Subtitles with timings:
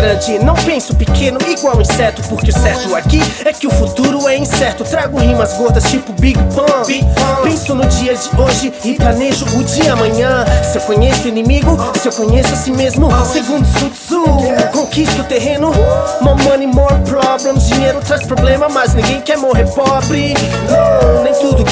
[0.00, 0.38] grande.
[0.38, 4.82] Não penso pequeno igual inseto, porque o certo aqui é que o futuro é incerto.
[4.82, 7.42] Trago rimas gordas tipo Big Pun.
[7.42, 10.44] Penso no dia de hoje e planejo o dia amanhã.
[10.64, 14.24] Se eu conheço o inimigo, se eu conheço a si mesmo, segundo Sun Tzu,
[14.72, 15.70] conquisto o terreno.
[16.22, 17.68] More money, more problems.
[17.68, 20.34] Dinheiro traz problema, mas ninguém quer morrer pobre.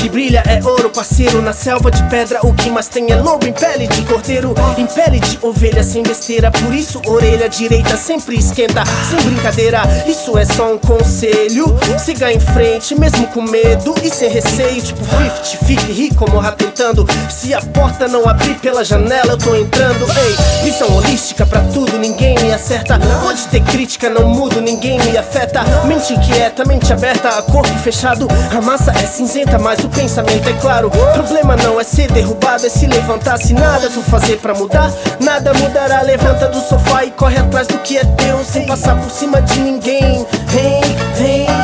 [0.08, 1.42] Que brilha é ouro, parceiro.
[1.42, 4.86] Na selva de pedra, o que mais tem é lobo em pele de cordeiro, em
[4.86, 6.50] pele de ovelha sem besteira.
[6.50, 9.82] Por isso, orelha direita sempre esquenta, sem brincadeira.
[10.06, 11.76] Isso é só um conselho.
[11.98, 14.80] Siga em frente, mesmo com medo e sem receio.
[14.80, 17.06] Tipo 50, fique rico, como tentando.
[17.28, 20.06] Se a porta não abrir pela janela, eu tô entrando.
[20.06, 22.98] Ei, visão holística pra tudo, ninguém me acerta.
[23.20, 25.64] Pode ter crítica, não mudo, ninguém me afeta.
[25.84, 28.28] Mente inquieta, mente aberta, corpo fechado.
[28.56, 30.90] A massa é cinzenta, mas o pensamento é claro.
[30.90, 33.36] Problema não é ser derrubado, é se levantar.
[33.38, 36.02] Se nada tu fazer pra mudar, nada mudará.
[36.02, 39.58] Levanta do sofá e corre atrás do que é teu, sem passar por cima de
[39.58, 40.24] ninguém.
[40.46, 40.80] Vem,
[41.16, 41.57] vem.